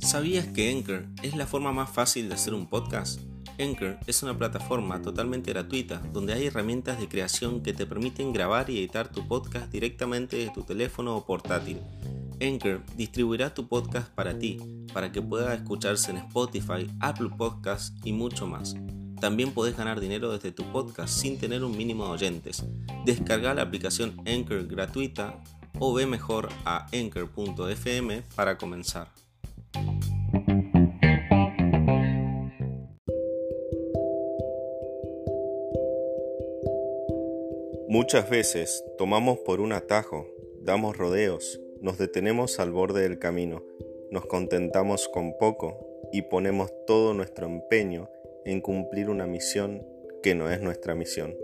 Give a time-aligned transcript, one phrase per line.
[0.00, 3.20] ¿Sabías que Anchor es la forma más fácil de hacer un podcast?
[3.60, 8.70] Anchor es una plataforma totalmente gratuita donde hay herramientas de creación que te permiten grabar
[8.70, 11.80] y editar tu podcast directamente de tu teléfono o portátil.
[12.40, 14.58] Anchor distribuirá tu podcast para ti,
[14.94, 18.74] para que pueda escucharse en Spotify, Apple Podcasts y mucho más.
[19.20, 22.64] También podés ganar dinero desde tu podcast sin tener un mínimo de oyentes.
[23.04, 25.42] Descarga la aplicación Anchor gratuita
[25.78, 29.19] o ve mejor a anchor.fm para comenzar.
[37.92, 40.28] Muchas veces tomamos por un atajo,
[40.60, 43.64] damos rodeos, nos detenemos al borde del camino,
[44.12, 45.76] nos contentamos con poco
[46.12, 48.08] y ponemos todo nuestro empeño
[48.44, 49.84] en cumplir una misión
[50.22, 51.34] que no es nuestra misión.